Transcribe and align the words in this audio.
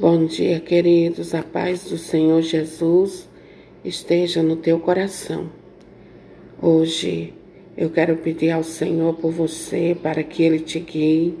Bom 0.00 0.26
dia, 0.26 0.60
queridos. 0.60 1.34
A 1.34 1.42
paz 1.42 1.90
do 1.90 1.98
Senhor 1.98 2.40
Jesus 2.40 3.28
esteja 3.84 4.44
no 4.44 4.54
teu 4.54 4.78
coração. 4.78 5.50
Hoje 6.62 7.34
eu 7.76 7.90
quero 7.90 8.16
pedir 8.18 8.52
ao 8.52 8.62
Senhor 8.62 9.14
por 9.14 9.32
você 9.32 9.98
para 10.00 10.22
que 10.22 10.44
Ele 10.44 10.60
te 10.60 10.78
guie, 10.78 11.36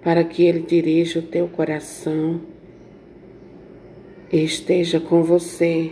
para 0.00 0.22
que 0.22 0.44
Ele 0.44 0.60
dirija 0.60 1.18
o 1.18 1.22
teu 1.22 1.48
coração 1.48 2.40
e 4.32 4.44
esteja 4.44 5.00
com 5.00 5.24
você 5.24 5.90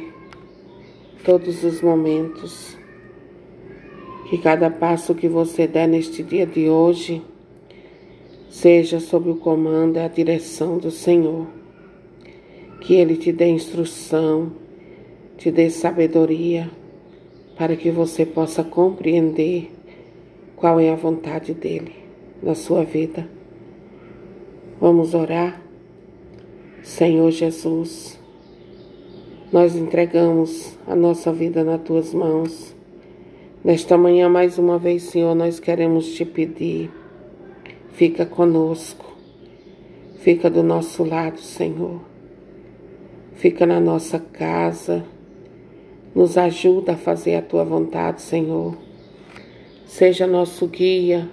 todos 1.25 1.65
os 1.65 1.83
momentos. 1.83 2.79
Que 4.31 4.39
cada 4.39 4.71
passo 4.71 5.13
que 5.13 5.27
você 5.27 5.67
der 5.67 5.89
neste 5.89 6.23
dia 6.23 6.47
de 6.47 6.69
hoje 6.69 7.21
seja 8.49 9.01
sob 9.01 9.29
o 9.29 9.35
comando 9.35 9.97
e 9.97 10.01
a 10.01 10.07
direção 10.07 10.79
do 10.79 10.93
Senhor 10.93 11.64
que 12.85 12.95
Ele 12.95 13.17
te 13.17 13.33
dê 13.33 13.47
instrução, 13.47 14.53
te 15.39 15.51
dê 15.51 15.71
sabedoria, 15.71 16.71
para 17.57 17.77
que 17.77 17.91
você 17.91 18.27
possa 18.27 18.63
compreender 18.63 19.71
qual 20.55 20.79
é 20.79 20.91
a 20.91 20.95
vontade 20.95 21.55
dEle 21.55 21.95
na 22.43 22.55
sua 22.55 22.85
vida. 22.85 23.27
Vamos 24.79 25.15
orar? 25.15 25.63
Senhor 26.83 27.31
Jesus, 27.31 28.21
nós 29.51 29.75
entregamos 29.75 30.77
a 30.87 30.95
nossa 30.95 31.33
vida 31.33 31.65
nas 31.65 31.81
tuas 31.81 32.13
mãos. 32.13 32.77
Nesta 33.65 33.97
manhã, 33.97 34.29
mais 34.29 34.59
uma 34.59 34.79
vez, 34.79 35.05
Senhor, 35.05 35.35
nós 35.35 35.59
queremos 35.59 36.13
te 36.13 36.27
pedir, 36.27 36.91
fica 37.93 38.27
conosco, 38.27 39.17
fica 40.19 40.51
do 40.51 40.63
nosso 40.63 41.03
lado, 41.03 41.41
Senhor 41.41 42.14
fica 43.35 43.67
na 43.67 43.81
nossa 43.81 44.19
casa, 44.19 45.05
nos 46.15 46.39
ajuda 46.39 46.93
a 46.93 46.97
fazer 46.97 47.37
a 47.37 47.43
tua 47.43 47.65
vontade, 47.65 48.23
Senhor. 48.23 48.77
Seja 49.87 50.27
nosso 50.27 50.67
guia, 50.67 51.29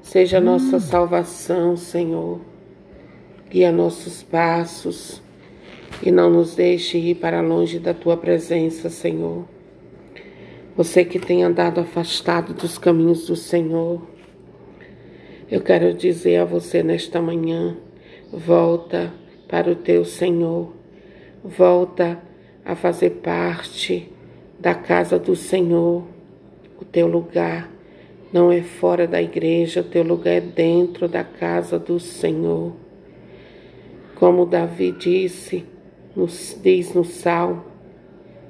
seja 0.00 0.40
nossa 0.40 0.78
salvação, 0.78 1.76
Senhor. 1.76 2.40
Guia 3.50 3.70
nossos 3.70 4.22
passos 4.22 5.22
e 6.02 6.10
não 6.10 6.30
nos 6.30 6.54
deixe 6.54 6.98
ir 6.98 7.16
para 7.16 7.40
longe 7.40 7.78
da 7.78 7.94
tua 7.94 8.16
presença, 8.16 8.88
Senhor. 8.88 9.44
Você 10.76 11.04
que 11.04 11.18
tem 11.18 11.42
andado 11.42 11.80
afastado 11.80 12.52
dos 12.52 12.76
caminhos 12.76 13.26
do 13.26 13.36
Senhor, 13.36 14.02
eu 15.50 15.60
quero 15.60 15.94
dizer 15.94 16.38
a 16.38 16.44
você 16.44 16.82
nesta 16.82 17.20
manhã: 17.22 17.76
volta 18.32 19.12
para 19.48 19.70
o 19.70 19.76
teu 19.76 20.04
Senhor 20.04 20.75
volta 21.46 22.20
a 22.64 22.74
fazer 22.74 23.10
parte 23.10 24.10
da 24.58 24.74
casa 24.74 25.18
do 25.18 25.36
Senhor. 25.36 26.04
O 26.80 26.84
teu 26.84 27.06
lugar 27.06 27.70
não 28.32 28.50
é 28.50 28.60
fora 28.60 29.06
da 29.06 29.22
igreja, 29.22 29.80
o 29.80 29.84
teu 29.84 30.02
lugar 30.02 30.34
é 30.34 30.40
dentro 30.40 31.08
da 31.08 31.22
casa 31.22 31.78
do 31.78 32.00
Senhor. 32.00 32.74
Como 34.16 34.44
Davi 34.44 34.92
disse, 34.92 35.64
nos, 36.14 36.58
diz 36.62 36.92
no 36.92 37.04
Salmo, 37.04 37.64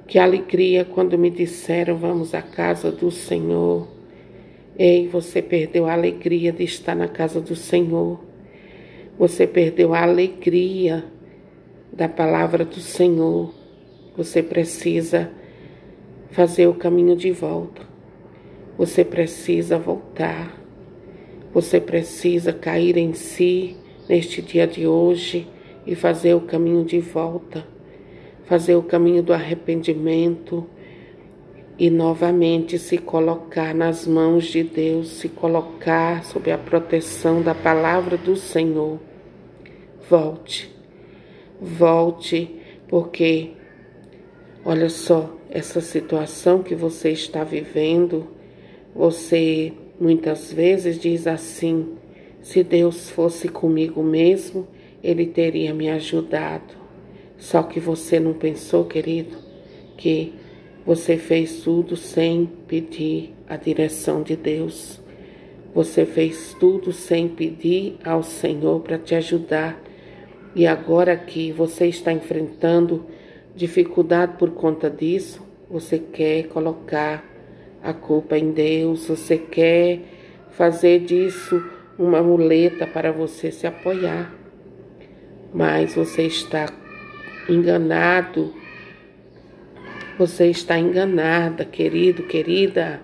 que 0.06 0.18
alegria 0.18 0.84
quando 0.84 1.18
me 1.18 1.30
disseram 1.30 1.96
vamos 1.96 2.34
à 2.34 2.40
casa 2.40 2.90
do 2.90 3.10
Senhor. 3.10 3.88
Ei, 4.78 5.08
você 5.08 5.42
perdeu 5.42 5.86
a 5.86 5.92
alegria 5.92 6.52
de 6.52 6.62
estar 6.64 6.94
na 6.94 7.08
casa 7.08 7.40
do 7.40 7.56
Senhor. 7.56 8.20
Você 9.18 9.46
perdeu 9.46 9.94
a 9.94 10.02
alegria 10.02 11.04
da 11.96 12.06
palavra 12.06 12.62
do 12.62 12.78
Senhor, 12.78 13.54
você 14.14 14.42
precisa 14.42 15.30
fazer 16.30 16.66
o 16.66 16.74
caminho 16.74 17.16
de 17.16 17.30
volta. 17.30 17.82
Você 18.76 19.02
precisa 19.02 19.78
voltar. 19.78 20.60
Você 21.54 21.80
precisa 21.80 22.52
cair 22.52 22.98
em 22.98 23.14
si 23.14 23.78
neste 24.06 24.42
dia 24.42 24.66
de 24.66 24.86
hoje 24.86 25.48
e 25.86 25.94
fazer 25.94 26.34
o 26.34 26.42
caminho 26.42 26.84
de 26.84 27.00
volta, 27.00 27.66
fazer 28.44 28.74
o 28.74 28.82
caminho 28.82 29.22
do 29.22 29.32
arrependimento 29.32 30.66
e 31.78 31.88
novamente 31.88 32.78
se 32.78 32.98
colocar 32.98 33.74
nas 33.74 34.06
mãos 34.06 34.44
de 34.44 34.62
Deus, 34.62 35.08
se 35.08 35.30
colocar 35.30 36.22
sob 36.24 36.52
a 36.52 36.58
proteção 36.58 37.40
da 37.40 37.54
palavra 37.54 38.18
do 38.18 38.36
Senhor. 38.36 38.98
Volte 40.10 40.75
Volte, 41.60 42.50
porque 42.88 43.50
olha 44.64 44.88
só, 44.88 45.34
essa 45.48 45.80
situação 45.80 46.62
que 46.62 46.74
você 46.74 47.10
está 47.10 47.42
vivendo, 47.44 48.28
você 48.94 49.72
muitas 49.98 50.52
vezes 50.52 50.98
diz 50.98 51.26
assim: 51.26 51.94
se 52.42 52.62
Deus 52.62 53.10
fosse 53.10 53.48
comigo 53.48 54.02
mesmo, 54.02 54.66
Ele 55.02 55.26
teria 55.26 55.72
me 55.72 55.88
ajudado. 55.88 56.74
Só 57.38 57.62
que 57.62 57.80
você 57.80 58.18
não 58.20 58.32
pensou, 58.34 58.84
querido, 58.84 59.36
que 59.96 60.32
você 60.84 61.16
fez 61.16 61.60
tudo 61.62 61.96
sem 61.96 62.46
pedir 62.68 63.34
a 63.48 63.56
direção 63.56 64.22
de 64.22 64.36
Deus. 64.36 65.00
Você 65.74 66.06
fez 66.06 66.54
tudo 66.58 66.92
sem 66.92 67.28
pedir 67.28 67.96
ao 68.04 68.22
Senhor 68.22 68.80
para 68.80 68.98
te 68.98 69.14
ajudar 69.14 69.82
e 70.56 70.66
agora 70.66 71.14
que 71.14 71.52
você 71.52 71.86
está 71.86 72.10
enfrentando 72.10 73.04
dificuldade 73.54 74.38
por 74.38 74.52
conta 74.52 74.88
disso, 74.88 75.46
você 75.68 75.98
quer 75.98 76.44
colocar 76.44 77.22
a 77.82 77.92
culpa 77.92 78.38
em 78.38 78.52
Deus, 78.52 79.06
você 79.06 79.36
quer 79.36 80.00
fazer 80.52 81.00
disso 81.00 81.62
uma 81.98 82.22
muleta 82.22 82.86
para 82.86 83.12
você 83.12 83.52
se 83.52 83.66
apoiar. 83.66 84.34
Mas 85.52 85.94
você 85.94 86.22
está 86.22 86.72
enganado. 87.46 88.54
Você 90.18 90.46
está 90.46 90.78
enganada, 90.78 91.66
querido, 91.66 92.22
querida. 92.22 93.02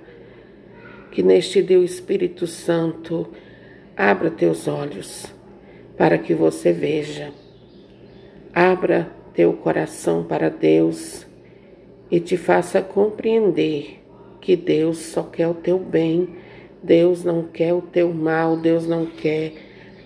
Que 1.11 1.23
neste 1.23 1.63
dia 1.63 1.79
o 1.79 1.85
Espírito 1.85 2.47
Santo 2.47 3.29
abra 3.95 4.31
teus 4.31 4.67
olhos 4.67 5.27
para 5.99 6.17
que 6.17 6.33
você 6.33 6.73
veja 6.73 7.42
Abra 8.55 9.11
teu 9.33 9.55
coração 9.55 10.25
para 10.25 10.51
Deus 10.51 11.27
e 12.11 12.21
te 12.21 12.37
faça 12.37 12.83
compreender 12.83 14.03
que 14.43 14.57
Deus 14.57 14.99
só 14.99 15.23
quer 15.23 15.49
o 15.49 15.55
teu 15.55 15.79
bem, 15.79 16.29
Deus 16.83 17.25
não 17.25 17.45
quer 17.45 17.73
o 17.73 17.81
teu 17.81 18.13
mal, 18.13 18.57
Deus 18.59 18.87
não 18.87 19.07
quer 19.07 19.55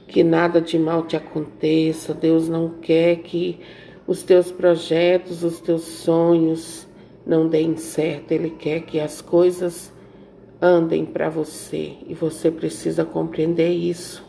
que 0.07 0.23
nada 0.23 0.61
de 0.61 0.79
mal 0.79 1.05
te 1.05 1.17
aconteça, 1.17 2.15
Deus 2.15 2.49
não 2.49 2.69
quer 2.81 3.17
que 3.17 3.59
os 4.07 4.23
teus 4.23 4.53
projetos, 4.53 5.43
os 5.43 5.59
teus 5.59 5.83
sonhos 5.83 6.87
não 7.27 7.49
deem 7.49 7.77
certo, 7.77 8.31
Ele 8.31 8.51
quer 8.51 8.83
que 8.83 9.01
as 9.01 9.21
coisas 9.21 9.93
andem 10.63 11.05
para 11.05 11.29
você 11.29 11.95
e 12.07 12.15
você 12.15 12.51
precisa 12.51 13.05
compreender 13.05 13.73
isso. 13.73 14.25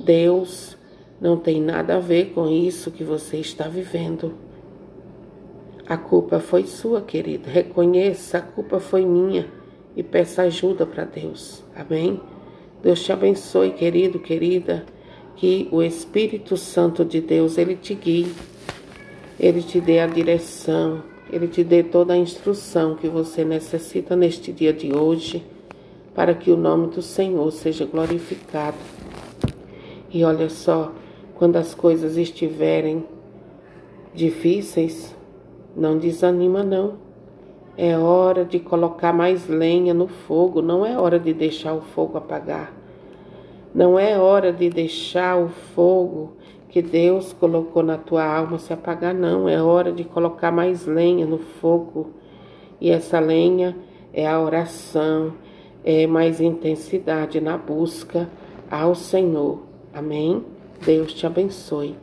Deus 0.00 0.77
não 1.20 1.36
tem 1.36 1.60
nada 1.60 1.96
a 1.96 2.00
ver 2.00 2.32
com 2.32 2.48
isso 2.48 2.90
que 2.90 3.02
você 3.02 3.38
está 3.38 3.66
vivendo. 3.68 4.34
A 5.86 5.96
culpa 5.96 6.38
foi 6.38 6.64
sua, 6.64 7.00
querido. 7.00 7.48
Reconheça, 7.48 8.38
a 8.38 8.42
culpa 8.42 8.78
foi 8.78 9.04
minha 9.04 9.48
e 9.96 10.02
peça 10.02 10.42
ajuda 10.42 10.86
para 10.86 11.04
Deus. 11.04 11.64
Amém? 11.74 12.20
Deus 12.82 13.02
te 13.02 13.12
abençoe, 13.12 13.72
querido, 13.72 14.18
querida. 14.18 14.84
Que 15.34 15.68
o 15.72 15.82
Espírito 15.82 16.56
Santo 16.56 17.04
de 17.04 17.20
Deus, 17.20 17.58
ele 17.58 17.74
te 17.74 17.94
guie. 17.94 18.32
Ele 19.40 19.62
te 19.62 19.80
dê 19.80 20.00
a 20.00 20.06
direção, 20.06 21.02
ele 21.32 21.46
te 21.46 21.62
dê 21.62 21.82
toda 21.82 22.12
a 22.12 22.16
instrução 22.16 22.96
que 22.96 23.08
você 23.08 23.44
necessita 23.44 24.16
neste 24.16 24.52
dia 24.52 24.72
de 24.72 24.92
hoje, 24.92 25.44
para 26.12 26.34
que 26.34 26.50
o 26.50 26.56
nome 26.56 26.88
do 26.88 27.00
Senhor 27.00 27.50
seja 27.52 27.84
glorificado. 27.84 28.76
E 30.10 30.24
olha 30.24 30.48
só, 30.50 30.92
quando 31.38 31.56
as 31.56 31.72
coisas 31.72 32.16
estiverem 32.16 33.04
difíceis, 34.12 35.16
não 35.76 35.96
desanima 35.96 36.64
não. 36.64 36.94
É 37.76 37.96
hora 37.96 38.44
de 38.44 38.58
colocar 38.58 39.12
mais 39.12 39.46
lenha 39.46 39.94
no 39.94 40.08
fogo, 40.08 40.60
não 40.60 40.84
é 40.84 40.98
hora 40.98 41.18
de 41.18 41.32
deixar 41.32 41.74
o 41.74 41.80
fogo 41.80 42.18
apagar. 42.18 42.72
Não 43.72 43.96
é 43.96 44.18
hora 44.18 44.52
de 44.52 44.68
deixar 44.68 45.38
o 45.38 45.48
fogo 45.48 46.32
que 46.68 46.82
Deus 46.82 47.32
colocou 47.32 47.84
na 47.84 47.96
tua 47.96 48.24
alma 48.24 48.58
se 48.58 48.72
apagar, 48.72 49.14
não. 49.14 49.48
É 49.48 49.62
hora 49.62 49.92
de 49.92 50.02
colocar 50.02 50.50
mais 50.50 50.86
lenha 50.86 51.24
no 51.24 51.38
fogo. 51.38 52.10
E 52.80 52.90
essa 52.90 53.20
lenha 53.20 53.76
é 54.12 54.26
a 54.26 54.40
oração, 54.40 55.34
é 55.84 56.04
mais 56.06 56.40
intensidade 56.40 57.40
na 57.40 57.56
busca 57.56 58.28
ao 58.68 58.96
Senhor. 58.96 59.60
Amém? 59.94 60.57
Deus 60.84 61.12
te 61.14 61.26
abençoe. 61.26 61.94